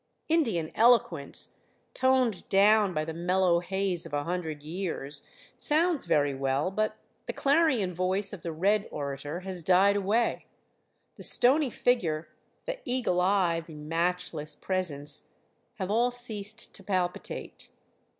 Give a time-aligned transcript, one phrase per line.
[0.29, 1.57] Indian eloquence,
[1.93, 5.21] toned down by the mellow haze of a hundred years,
[5.59, 10.47] sounds very well, but the clarion voice of the red orator has died away.
[11.17, 12.29] The stony figure,
[12.65, 15.27] the eagle eye, the matchless presence,
[15.75, 17.69] have all ceased to palpitate.